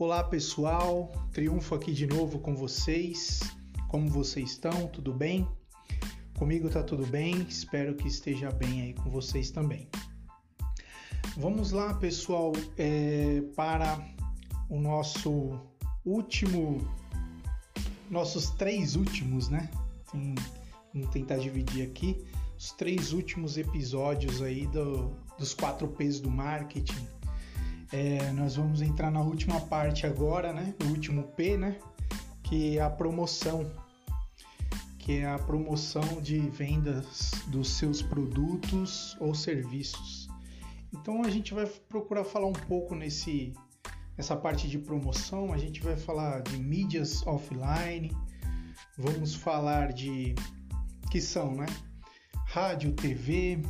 [0.00, 3.40] Olá pessoal, triunfo aqui de novo com vocês.
[3.88, 4.86] Como vocês estão?
[4.86, 5.44] Tudo bem?
[6.38, 9.88] Comigo tá tudo bem, espero que esteja bem aí com vocês também.
[11.36, 13.98] Vamos lá, pessoal, é, para
[14.70, 15.58] o nosso
[16.04, 16.88] último,
[18.08, 19.68] nossos três últimos, né?
[20.12, 20.32] Tem,
[20.94, 22.24] vamos tentar dividir aqui
[22.56, 27.17] os três últimos episódios aí do, dos quatro P's do marketing
[27.90, 30.74] é, nós vamos entrar na última parte agora, né?
[30.80, 31.78] No último P, né?
[32.42, 33.70] Que é a promoção,
[34.98, 40.28] que é a promoção de vendas dos seus produtos ou serviços.
[40.92, 43.54] Então a gente vai procurar falar um pouco nesse
[44.16, 45.52] nessa parte de promoção.
[45.52, 48.14] A gente vai falar de mídias offline,
[48.98, 50.34] vamos falar de
[51.10, 51.66] que são, né?
[52.46, 53.62] Rádio, TV,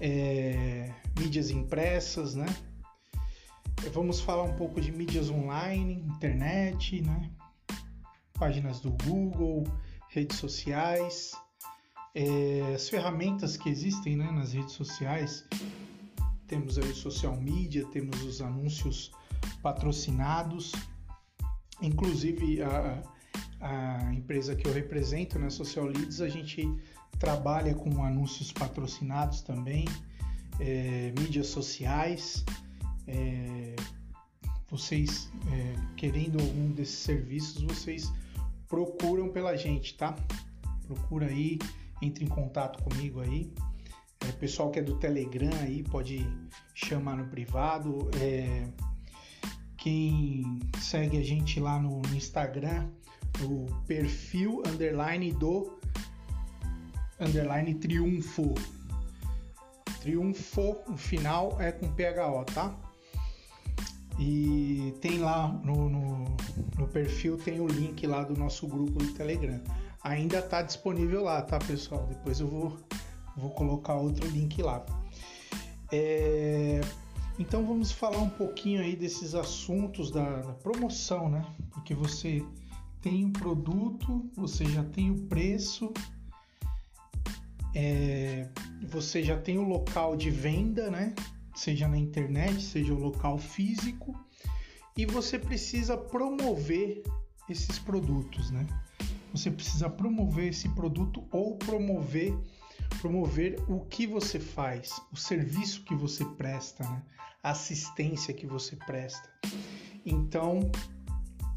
[0.00, 2.46] é, mídias impressas, né?
[3.92, 7.30] Vamos falar um pouco de mídias online, internet, né?
[8.38, 9.64] páginas do Google,
[10.08, 11.32] redes sociais,
[12.14, 15.44] é, as ferramentas que existem né, nas redes sociais.
[16.46, 19.10] Temos aí o social media, temos os anúncios
[19.62, 20.72] patrocinados,
[21.80, 23.02] inclusive a,
[23.60, 26.68] a empresa que eu represento, né, Social Leads, a gente
[27.18, 29.86] trabalha com anúncios patrocinados também,
[30.60, 32.44] é, mídias sociais
[33.06, 33.76] é,
[34.68, 38.12] vocês é, querendo algum desses serviços, vocês
[38.68, 40.14] procuram pela gente, tá?
[40.86, 41.58] Procura aí,
[42.02, 43.52] entre em contato comigo aí.
[44.20, 46.26] É, pessoal que é do Telegram aí pode
[46.74, 48.10] chamar no privado.
[48.20, 48.66] É,
[49.76, 52.88] quem segue a gente lá no, no Instagram,
[53.42, 55.78] o perfil underline do
[57.20, 58.54] underline triunfo.
[60.00, 62.85] Triunfo, o final é com PHO, tá?
[64.18, 66.24] E tem lá no, no,
[66.78, 69.60] no, perfil tem o link lá do nosso grupo do Telegram.
[70.02, 72.06] Ainda está disponível lá, tá pessoal?
[72.06, 72.76] Depois eu vou,
[73.36, 74.84] vou colocar outro link lá.
[75.92, 76.80] É,
[77.38, 81.44] então vamos falar um pouquinho aí desses assuntos da, da promoção, né?
[81.70, 82.42] Porque você
[83.02, 85.92] tem o produto, você já tem o preço,
[87.74, 88.48] é,
[88.88, 91.14] você já tem o local de venda, né?
[91.58, 94.18] Seja na internet, seja o local físico,
[94.96, 97.02] e você precisa promover
[97.48, 98.66] esses produtos, né?
[99.32, 102.34] Você precisa promover esse produto ou promover
[103.00, 107.02] promover o que você faz, o serviço que você presta, né?
[107.42, 109.28] a assistência que você presta.
[110.04, 110.70] Então,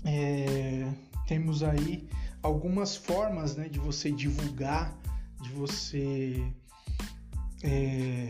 [0.06, 0.92] é,
[1.28, 2.08] temos aí
[2.44, 4.96] algumas formas né, de você divulgar,
[5.42, 6.54] de você
[7.64, 8.28] é,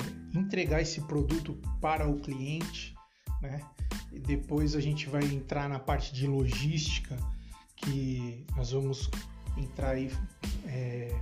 [0.50, 2.96] entregar esse produto para o cliente,
[3.40, 3.62] né?
[4.12, 7.16] E depois a gente vai entrar na parte de logística,
[7.76, 9.12] que nós vamos
[9.56, 10.12] entrar aí
[10.66, 11.16] é,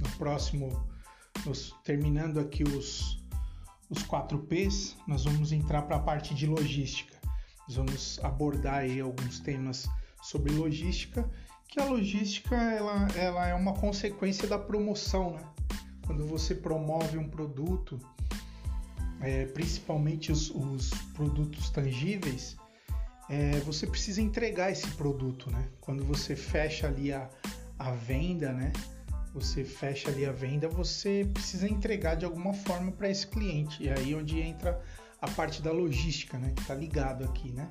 [0.00, 0.82] no próximo,
[1.44, 3.22] nos, terminando aqui os,
[3.90, 7.14] os 4 P's, nós vamos entrar para a parte de logística.
[7.68, 9.86] Nós vamos abordar aí alguns temas
[10.22, 11.30] sobre logística,
[11.68, 15.44] que a logística ela, ela é uma consequência da promoção, né?
[16.06, 18.00] quando você promove um produto,
[19.20, 22.56] é, principalmente os, os, produtos tangíveis,
[23.28, 25.68] é, você precisa entregar esse produto, né?
[25.80, 27.28] Quando você fecha ali a,
[27.78, 28.72] a venda, né?
[29.34, 33.82] Você fecha ali a venda, você precisa entregar de alguma forma para esse cliente.
[33.82, 34.82] E aí é onde entra
[35.20, 36.52] a parte da logística, né?
[36.54, 37.70] Que está ligado aqui, né?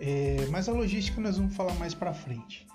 [0.00, 2.66] É, mas a logística nós vamos falar mais para frente.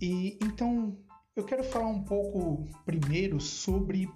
[0.00, 0.96] E então
[1.34, 4.08] eu quero falar um pouco primeiro sobre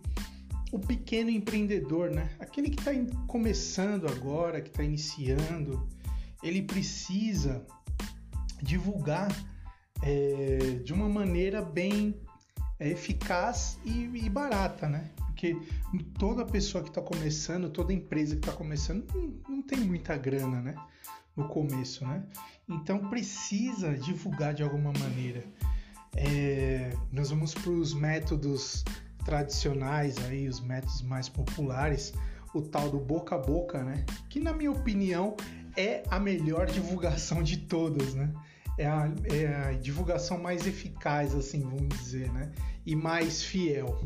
[0.76, 2.30] o pequeno empreendedor, né?
[2.38, 2.92] Aquele que está
[3.26, 5.88] começando agora, que está iniciando,
[6.42, 7.66] ele precisa
[8.62, 9.34] divulgar
[10.02, 12.14] é, de uma maneira bem
[12.78, 15.10] é, eficaz e, e, barata, né?
[15.16, 15.56] Porque
[16.18, 20.60] toda pessoa que está começando, toda empresa que está começando, não, não tem muita grana,
[20.60, 20.74] né?
[21.34, 22.22] No começo, né?
[22.68, 25.44] Então precisa divulgar de alguma maneira.
[26.14, 28.84] É, nós vamos para os métodos
[29.26, 32.14] tradicionais aí, os métodos mais populares,
[32.54, 34.04] o tal do boca a boca, né?
[34.30, 35.36] Que na minha opinião
[35.76, 38.32] é a melhor divulgação de todas, né?
[38.78, 42.52] É a, é a divulgação mais eficaz, assim, vamos dizer, né?
[42.86, 44.00] E mais fiel.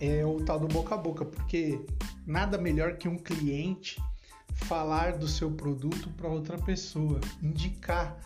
[0.00, 1.84] É o tal do boca a boca, porque
[2.24, 4.00] nada melhor que um cliente
[4.54, 8.16] falar do seu produto para outra pessoa, indicar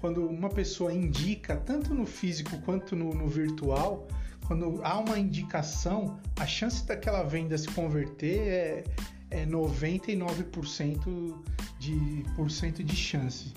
[0.00, 4.08] quando uma pessoa indica, tanto no físico quanto no, no virtual,
[4.46, 8.84] quando há uma indicação, a chance daquela venda se converter é,
[9.30, 11.34] é 99%
[11.78, 13.52] de 99% de chance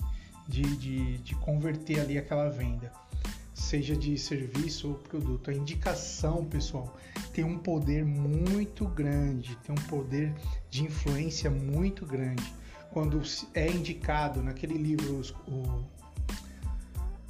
[0.48, 2.92] de, de, de converter ali aquela venda,
[3.54, 5.50] seja de serviço ou produto.
[5.50, 6.96] A indicação, pessoal,
[7.32, 10.34] tem um poder muito grande, tem um poder
[10.68, 12.52] de influência muito grande.
[12.90, 13.22] Quando
[13.54, 15.84] é indicado naquele livro, o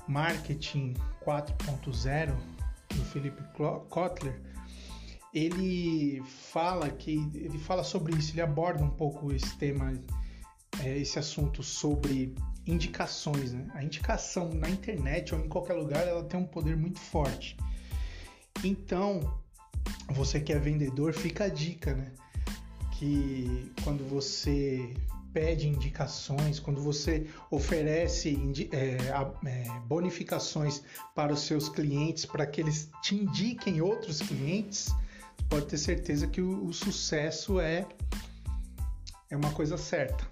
[0.08, 2.34] Marketing 4.0,
[3.10, 3.42] Philip
[3.88, 4.40] Kotler,
[5.32, 6.22] ele
[6.52, 9.92] fala que ele fala sobre isso, ele aborda um pouco esse tema,
[10.82, 12.34] é, esse assunto sobre
[12.66, 13.52] indicações.
[13.52, 13.66] Né?
[13.74, 17.56] A indicação na internet ou em qualquer lugar ela tem um poder muito forte.
[18.64, 19.40] Então,
[20.10, 22.12] você que é vendedor, fica a dica, né?
[22.98, 24.94] Que quando você
[25.32, 28.36] pede indicações, quando você oferece
[28.72, 28.96] é,
[29.46, 30.82] é, bonificações
[31.14, 34.94] para os seus clientes, para que eles te indiquem outros clientes,
[35.48, 37.86] pode ter certeza que o, o sucesso é,
[39.30, 40.28] é uma coisa certa.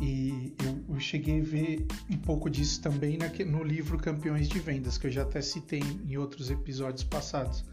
[0.00, 4.58] E eu, eu, cheguei a ver um pouco disso também na, no livro Campeões de
[4.58, 7.64] Vendas, que eu já até citei em outros episódios passados.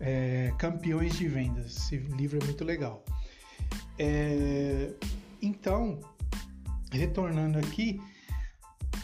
[0.00, 3.04] É, Campeões de Vendas, esse livro é muito legal.
[3.98, 4.92] É,
[5.40, 6.00] então,
[6.90, 8.00] retornando aqui,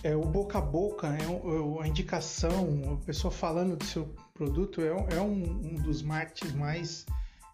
[0.02, 4.80] é, o boca a boca é, é a indicação, a pessoa falando do seu produto
[4.80, 7.06] é, é um, um, dos marketings mais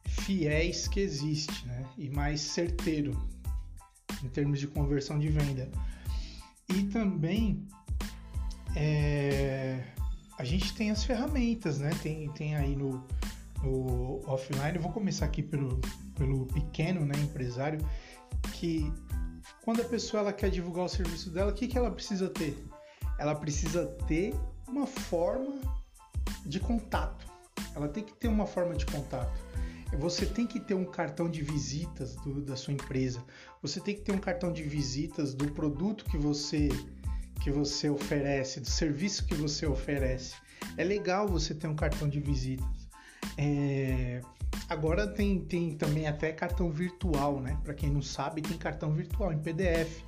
[0.05, 1.85] fiéis que existe, né?
[1.99, 3.21] E mais certeiro
[4.23, 5.69] em termos de conversão de venda.
[6.69, 7.67] E também
[8.75, 9.83] é,
[10.39, 11.91] a gente tem as ferramentas, né?
[12.03, 13.05] Tem, tem aí no,
[13.63, 15.81] no offline, eu vou começar aqui pelo,
[16.17, 17.79] pelo pequeno né, empresário,
[18.53, 18.93] que
[19.63, 22.57] quando a pessoa ela quer divulgar o serviço dela, o que, que ela precisa ter?
[23.19, 24.35] Ela precisa ter
[24.69, 25.61] uma forma
[26.45, 27.27] de contato.
[27.75, 29.39] Ela tem que ter uma forma de contato.
[29.99, 33.23] Você tem que ter um cartão de visitas do, da sua empresa.
[33.63, 36.69] Você tem que ter um cartão de visitas do produto que você
[37.43, 40.35] que você oferece, do serviço que você oferece.
[40.77, 42.86] É legal você ter um cartão de visitas.
[43.37, 44.21] É...
[44.69, 47.59] Agora tem, tem também até cartão virtual, né?
[47.63, 50.03] Para quem não sabe, tem cartão virtual em PDF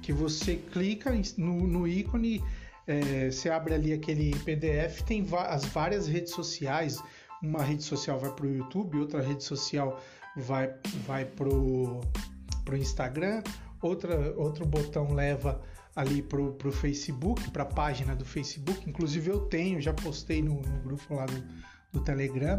[0.00, 2.42] que você clica no, no ícone
[2.86, 7.02] é, você abre ali aquele PDF, tem as várias redes sociais.
[7.42, 10.00] Uma rede social vai para o YouTube, outra rede social
[10.36, 10.72] vai,
[11.06, 12.00] vai para o
[12.72, 13.42] Instagram,
[13.80, 15.60] outra, outro botão leva
[15.94, 18.88] ali para o Facebook, para a página do Facebook.
[18.88, 21.44] Inclusive eu tenho, já postei no, no grupo lá do,
[21.92, 22.56] do Telegram,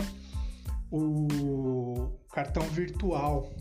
[0.92, 3.52] o cartão virtual,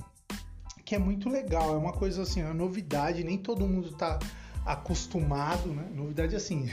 [0.84, 4.19] que é muito legal, é uma coisa assim, uma novidade, nem todo mundo está
[4.66, 5.88] acostumado, né?
[5.94, 6.69] Novidade assim,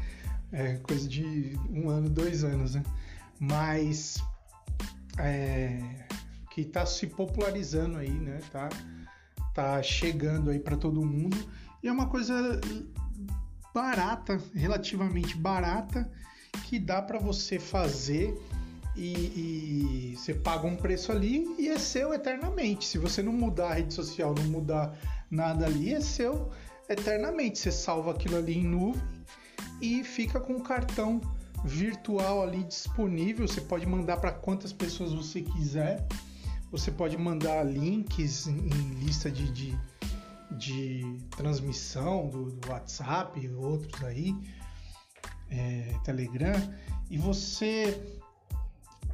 [0.50, 2.82] é coisa de um ano, dois anos, né?
[3.38, 4.16] Mas
[5.18, 6.06] é,
[6.50, 8.40] que está se popularizando aí, né?
[8.50, 8.68] Tá,
[9.54, 11.36] tá chegando aí para todo mundo
[11.82, 12.60] e é uma coisa
[13.74, 16.10] barata, relativamente barata,
[16.58, 18.36] que dá para você fazer
[18.96, 22.84] e, e, você paga um preço ali e é seu eternamente.
[22.84, 24.92] Se você não mudar a rede social, não mudar
[25.30, 26.50] nada ali, é seu
[26.88, 27.58] eternamente.
[27.58, 29.00] Você salva aquilo ali em nuvem
[29.80, 31.20] e fica com o cartão
[31.64, 33.46] virtual ali disponível.
[33.46, 36.06] Você pode mandar para quantas pessoas você quiser.
[36.70, 38.68] Você pode mandar links em,
[39.00, 39.78] lista de, de,
[40.50, 44.34] de transmissão do, do, WhatsApp, outros aí,
[45.50, 46.54] é, Telegram,
[47.10, 48.00] e você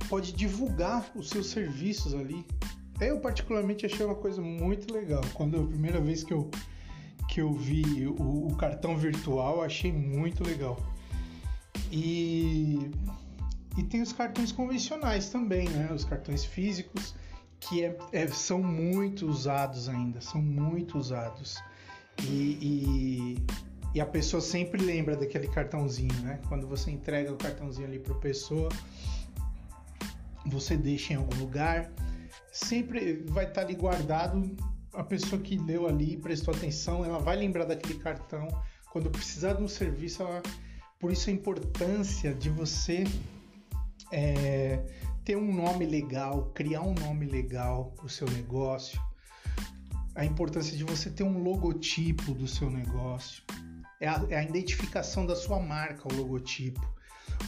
[0.09, 2.45] pode divulgar os seus serviços ali.
[3.01, 5.23] Eu particularmente achei uma coisa muito legal.
[5.35, 6.51] Quando a primeira vez que eu
[7.29, 10.79] que eu vi o, o cartão virtual, achei muito legal.
[11.91, 12.91] E,
[13.77, 15.91] e tem os cartões convencionais também, né?
[15.93, 17.15] Os cartões físicos,
[17.61, 21.57] que é, é, são muito usados ainda, são muito usados.
[22.23, 23.39] E, e,
[23.95, 26.41] e, a pessoa sempre lembra daquele cartãozinho, né?
[26.49, 28.69] Quando você entrega o cartãozinho ali para pessoa,
[30.47, 31.91] você deixa em algum lugar,
[32.53, 34.57] sempre vai estar ali guardado
[34.95, 38.49] a pessoa que leu ali, prestou atenção, ela vai lembrar daquele cartão.
[38.91, 40.43] Quando precisar de um serviço, ela...
[40.99, 43.05] por isso a importância de você
[44.13, 44.81] é,
[45.25, 49.01] ter um nome legal, criar um nome legal para o seu negócio,
[50.15, 53.43] a importância de você ter um logotipo do seu negócio,
[54.01, 56.81] é a, é a identificação da sua marca, o logotipo.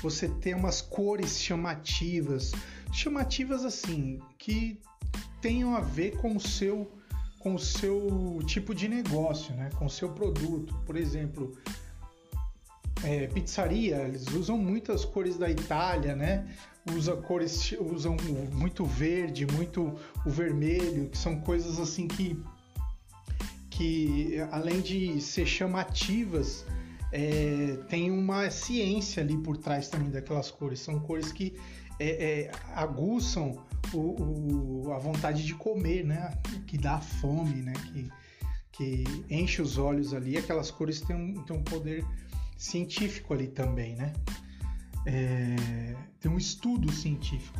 [0.03, 2.53] Você ter umas cores chamativas,
[2.93, 4.81] chamativas assim, que
[5.41, 6.91] tenham a ver com o seu
[7.38, 9.71] com o seu tipo de negócio, né?
[9.79, 10.75] com o seu produto.
[10.85, 11.57] Por exemplo,
[13.05, 16.45] é, pizzaria, eles usam muitas cores da Itália, né?
[16.93, 18.17] Usa cores, usam
[18.53, 22.43] muito verde, muito o vermelho, que são coisas assim que
[23.76, 26.64] que além de ser chamativas,
[27.12, 30.80] é, tem uma ciência ali por trás também daquelas cores.
[30.80, 31.54] São cores que
[32.00, 36.37] é, é, aguçam o, o, a vontade de comer, né?
[36.66, 37.75] Que dá fome, né?
[37.92, 38.11] Que,
[38.73, 40.38] que enche os olhos ali.
[40.38, 42.04] Aquelas cores têm um, têm um poder
[42.56, 44.12] científico ali também, né?
[45.06, 47.59] É, tem um estudo científico.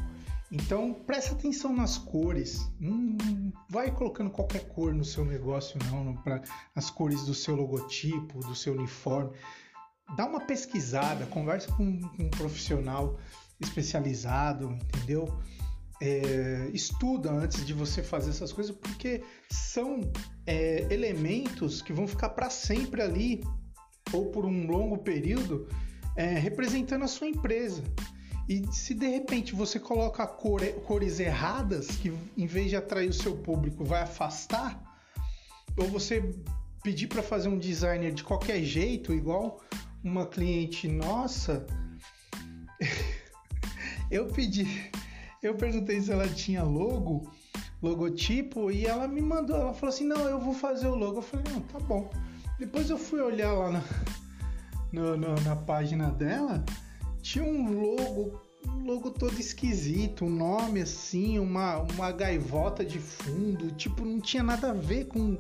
[0.51, 2.71] Então preste atenção nas cores.
[2.79, 6.43] Não vai colocando qualquer cor no seu negócio, não, para
[6.75, 9.33] as cores do seu logotipo, do seu uniforme.
[10.17, 13.19] Dá uma pesquisada, conversa com, com um profissional
[13.61, 15.27] especializado, entendeu?
[16.01, 20.01] É, estuda antes de você fazer essas coisas, porque são
[20.47, 23.43] é, elementos que vão ficar para sempre ali,
[24.13, 25.67] ou por um longo período,
[26.15, 27.83] é, representando a sua empresa.
[28.49, 33.13] E se de repente você coloca cor, cores erradas, que em vez de atrair o
[33.13, 34.81] seu público vai afastar,
[35.77, 36.33] ou você
[36.83, 39.61] pedir para fazer um designer de qualquer jeito, igual
[40.03, 41.67] uma cliente nossa,
[44.11, 44.91] eu pedi,
[45.43, 47.29] eu perguntei se ela tinha logo,
[47.83, 51.19] logotipo, e ela me mandou, ela falou assim: não, eu vou fazer o logo.
[51.19, 52.09] Eu falei: não, tá bom.
[52.61, 53.83] Depois eu fui olhar lá na,
[54.93, 56.65] no, no, na página dela
[57.27, 63.73] tinha um logo, um logo todo esquisito, um nome assim, uma, uma gaivota de fundo,
[63.73, 65.37] tipo, não tinha nada a ver com,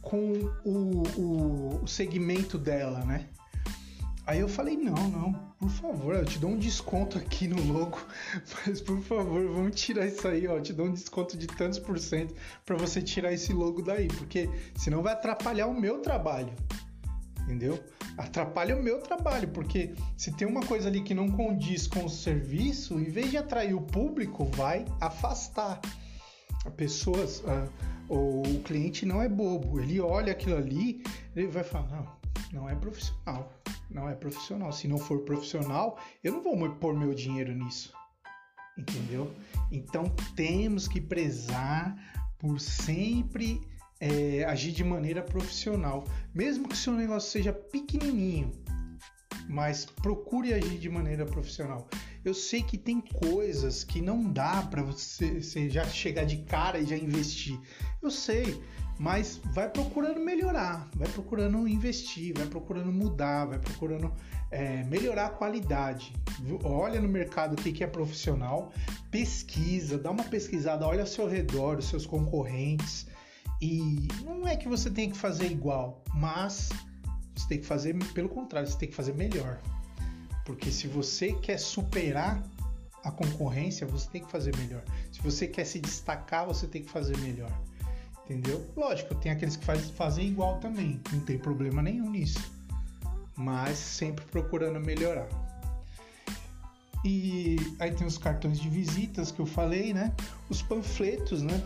[0.00, 0.32] com
[0.64, 3.26] o, o, o segmento dela, né?
[4.26, 8.00] Aí eu falei, não, não, por favor, eu te dou um desconto aqui no logo,
[8.64, 11.78] mas por favor, vamos tirar isso aí, ó, eu te dou um desconto de tantos
[11.78, 12.34] por cento
[12.64, 16.54] para você tirar esse logo daí, porque senão vai atrapalhar o meu trabalho
[17.50, 17.82] entendeu?
[18.16, 22.08] Atrapalha o meu trabalho, porque se tem uma coisa ali que não condiz com o
[22.08, 25.80] serviço, em vez de atrair o público, vai afastar.
[26.64, 27.68] A pessoas, a,
[28.08, 31.02] o cliente não é bobo, ele olha aquilo ali,
[31.34, 31.88] ele vai falar,
[32.52, 33.52] não, não é profissional,
[33.90, 34.72] não é profissional.
[34.72, 37.92] Se não for profissional, eu não vou pôr meu dinheiro nisso,
[38.78, 39.32] entendeu?
[39.72, 40.04] Então
[40.36, 41.96] temos que prezar
[42.38, 43.60] por sempre
[44.00, 46.04] é, agir de maneira profissional,
[46.34, 48.50] mesmo que seu negócio seja pequenininho,
[49.48, 51.86] mas procure agir de maneira profissional.
[52.24, 56.78] Eu sei que tem coisas que não dá para você, você, já chegar de cara
[56.78, 57.58] e já investir.
[58.02, 58.62] Eu sei,
[58.98, 64.12] mas vai procurando melhorar, vai procurando investir, vai procurando mudar, vai procurando
[64.50, 66.12] é, melhorar a qualidade.
[66.62, 68.72] Olha no mercado o que, que é profissional,
[69.10, 73.06] pesquisa, dá uma pesquisada, olha ao seu redor, os seus concorrentes,
[73.60, 76.70] e não é que você tem que fazer igual, mas
[77.36, 79.60] você tem que fazer pelo contrário, você tem que fazer melhor.
[80.44, 82.42] Porque se você quer superar
[83.04, 84.82] a concorrência, você tem que fazer melhor.
[85.12, 87.50] Se você quer se destacar, você tem que fazer melhor.
[88.24, 88.64] Entendeu?
[88.76, 92.40] Lógico, tem aqueles que faz, fazem igual também, não tem problema nenhum nisso.
[93.36, 95.28] Mas sempre procurando melhorar.
[97.04, 100.14] E aí tem os cartões de visitas que eu falei, né?
[100.48, 101.62] Os panfletos, né?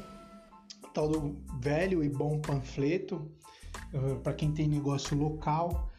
[0.95, 3.31] Tal do velho e bom panfleto
[3.93, 5.91] eh, para quem tem negócio local.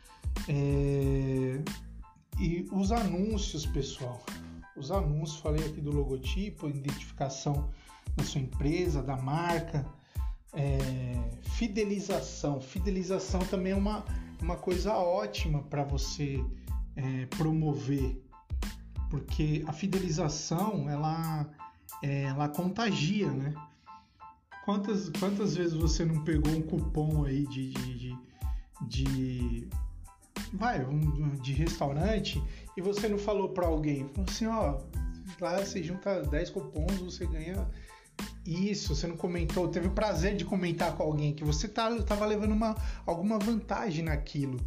[0.48, 1.62] É...
[2.40, 4.24] E os anúncios, pessoal.
[4.76, 7.70] Os anúncios, falei aqui do logotipo, identificação
[8.16, 9.86] da sua empresa, da marca,
[10.54, 11.14] é...
[11.42, 12.62] fidelização.
[12.62, 14.06] Fidelização também é uma,
[14.42, 16.44] uma coisa ótima para você
[16.96, 18.22] é, promover,
[19.10, 21.46] porque a fidelização ela,
[22.02, 23.54] ela contagia, né?
[24.66, 28.18] Quantas, quantas vezes você não pegou um cupom aí de, de, de,
[28.82, 29.68] de
[30.52, 32.42] vai, um, de restaurante
[32.76, 34.10] e você não falou para alguém?
[34.10, 34.80] Falou assim, ó,
[35.40, 37.70] lá você junta 10 cupons, você ganha
[38.44, 42.26] isso, você não comentou, teve o prazer de comentar com alguém que você tá, tava
[42.26, 44.60] levando uma, alguma vantagem naquilo.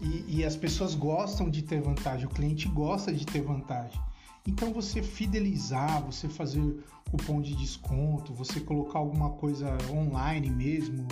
[0.00, 4.00] E, e, as pessoas gostam de ter vantagem, o cliente gosta de ter vantagem.
[4.46, 11.06] Então você fidelizar, você fazer cupom de desconto, você colocar alguma coisa online mesmo,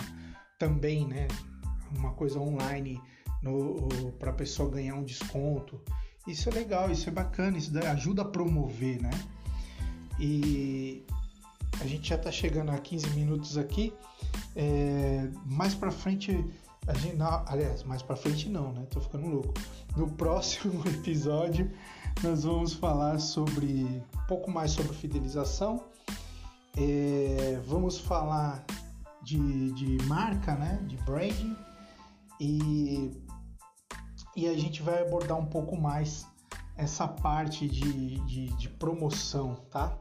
[0.57, 1.27] também, né?
[1.97, 3.01] Uma coisa online
[4.17, 5.79] para a pessoa ganhar um desconto.
[6.27, 9.11] Isso é legal, isso é bacana, isso ajuda a promover, né?
[10.19, 11.03] E
[11.79, 13.93] a gente já está chegando a 15 minutos aqui.
[14.55, 16.45] É, mais para frente,
[16.89, 18.83] a gente, não, aliás, mais para frente não, né?
[18.89, 19.53] Tô ficando louco.
[19.95, 21.71] No próximo episódio
[22.23, 25.83] nós vamos falar sobre um pouco mais sobre fidelização.
[26.75, 28.65] É, vamos falar
[29.21, 30.79] de, de marca, né?
[30.87, 31.55] De branding
[32.39, 33.11] e,
[34.35, 36.25] e a gente vai abordar um pouco mais
[36.75, 39.95] essa parte de, de, de promoção, tá?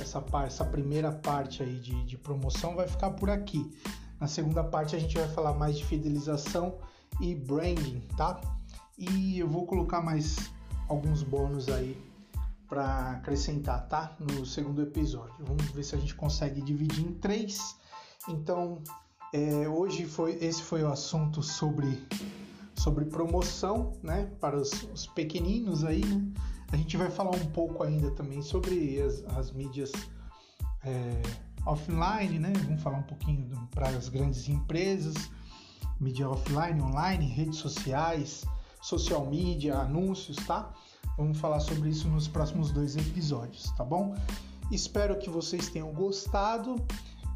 [0.00, 3.70] Essa, parte, essa primeira parte aí de, de promoção vai ficar por aqui.
[4.20, 6.78] Na segunda parte a gente vai falar mais de fidelização
[7.20, 8.38] e branding, tá?
[8.98, 10.36] E eu vou colocar mais
[10.88, 11.96] alguns bônus aí
[12.68, 14.14] para acrescentar, tá?
[14.20, 15.34] No segundo episódio.
[15.40, 17.76] Vamos ver se a gente consegue dividir em três.
[18.28, 18.82] Então,
[19.32, 22.06] é, hoje foi esse foi o assunto sobre
[22.76, 24.30] sobre promoção, né?
[24.38, 26.22] Para os, os pequeninos aí, né?
[26.72, 29.90] A gente vai falar um pouco ainda também sobre as, as mídias
[30.84, 31.22] é,
[31.66, 32.52] offline, né?
[32.64, 35.14] Vamos falar um pouquinho para as grandes empresas,
[36.00, 38.44] mídia offline, online, redes sociais,
[38.80, 40.72] social media, anúncios, tá?
[41.16, 44.14] Vamos falar sobre isso nos próximos dois episódios, tá bom?
[44.70, 46.76] Espero que vocês tenham gostado.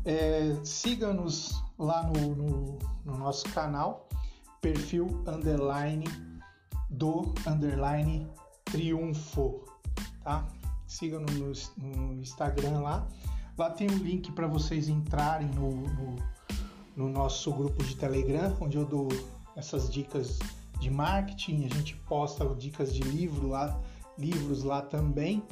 [0.05, 4.09] É, Siga-nos lá no, no, no, nosso canal,
[4.61, 6.05] perfil underline
[6.89, 8.27] do underline
[8.65, 9.65] triunfo,
[10.23, 10.47] tá?
[10.87, 11.27] Siga no,
[11.77, 13.07] no Instagram lá.
[13.57, 16.17] Lá tem um link para vocês entrarem no, no,
[16.97, 19.09] no nosso grupo de Telegram, onde eu dou
[19.57, 20.39] essas dicas
[20.81, 23.81] de marketing, a gente posta dicas de livro lá,
[24.19, 25.43] livros lá também,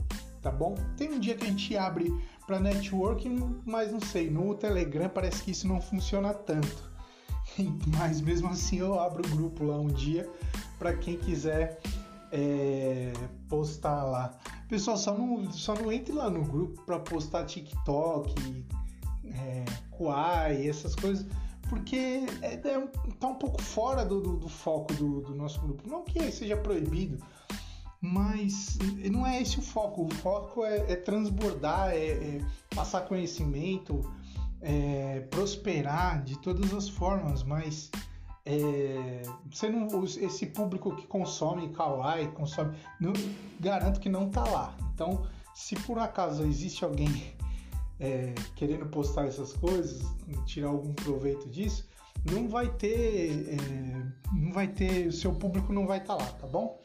[0.41, 0.75] tá bom?
[0.97, 2.13] Tem um dia que a gente abre
[2.47, 6.91] para networking, mas não sei, no Telegram parece que isso não funciona tanto.
[7.99, 10.29] Mas mesmo assim eu abro o grupo lá um dia
[10.79, 11.81] para quem quiser
[12.31, 13.13] é,
[13.49, 14.39] postar lá.
[14.73, 18.65] Pessoal, só não, só não entre lá no grupo para postar TikTok,
[19.27, 21.27] é, Kuai, essas coisas
[21.69, 22.87] porque é, é,
[23.21, 25.87] tá um pouco fora do, do, do foco do, do, nosso grupo.
[25.87, 27.23] Não que seja proibido,
[28.01, 28.79] mas
[29.11, 30.07] não é esse o foco.
[30.07, 32.41] O foco é, é transbordar, é, é,
[32.75, 34.01] passar conhecimento,
[34.63, 37.91] é prosperar de todas as formas, mas
[38.45, 43.13] é, você não, esse público que consome kawaii, consome, não,
[43.61, 44.77] garanto que não tá lá.
[44.95, 47.35] Então, se por acaso existe alguém
[48.01, 50.03] é, querendo postar essas coisas,
[50.45, 51.89] tirar algum proveito disso,
[52.31, 56.31] não vai ter, é, não vai ter, o seu público não vai estar tá lá,
[56.33, 56.83] tá bom?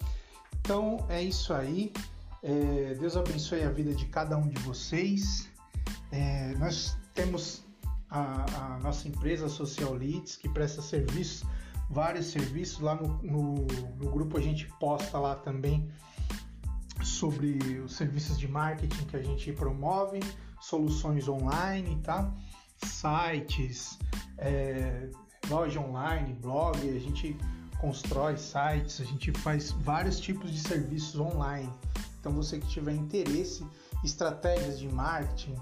[0.59, 1.91] Então é isso aí.
[2.43, 5.49] É, Deus abençoe a vida de cada um de vocês.
[6.11, 7.66] É, nós temos
[8.09, 11.47] a, a, nossa empresa Social Leads que presta serviços,
[11.89, 12.79] vários serviços.
[12.79, 13.53] Lá no, no,
[13.97, 15.89] no grupo a gente posta lá também
[17.03, 20.19] sobre os serviços de marketing que a gente promove
[20.59, 22.33] soluções online, tá?
[22.83, 23.97] Sites,
[24.37, 25.09] é,
[25.49, 27.37] loja online, blog, a gente
[27.79, 31.71] constrói sites, a gente faz vários tipos de serviços online.
[32.19, 33.65] Então você que tiver interesse,
[34.03, 35.55] estratégias de marketing,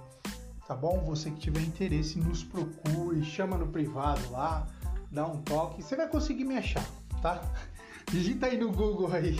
[0.67, 0.99] tá bom?
[1.05, 4.67] Você que tiver interesse, nos procure, chama no privado lá,
[5.11, 6.85] dá um toque, você vai conseguir me achar,
[7.21, 7.41] tá?
[8.11, 9.37] Digita aí no Google aí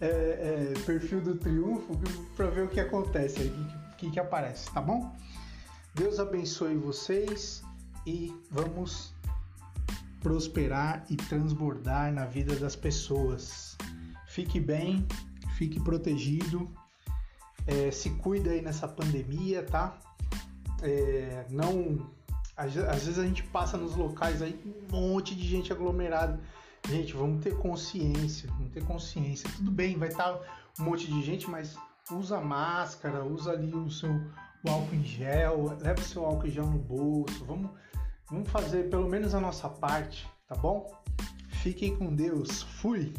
[0.00, 1.98] é, é, perfil do Triunfo
[2.36, 5.14] para ver o que acontece aí, que, que aparece, tá bom?
[5.94, 7.62] Deus abençoe vocês
[8.06, 9.14] e vamos
[10.20, 13.76] prosperar e transbordar na vida das pessoas.
[14.26, 15.06] Fique bem,
[15.56, 16.68] fique protegido,
[17.66, 19.98] é, se cuida aí nessa pandemia, tá?
[20.82, 22.10] É, não,
[22.56, 24.58] às, vezes a gente passa nos locais aí
[24.92, 26.40] um monte de gente aglomerada.
[26.88, 29.48] Gente, vamos ter consciência, vamos ter consciência.
[29.56, 30.40] Tudo bem, vai estar tá
[30.80, 31.76] um monte de gente, mas
[32.10, 34.10] usa máscara, usa ali o seu
[34.64, 37.70] o álcool em gel, leve o seu álcool em gel no bolso, vamos,
[38.30, 40.88] vamos fazer pelo menos a nossa parte, tá bom?
[41.48, 43.12] Fiquem com Deus, fui!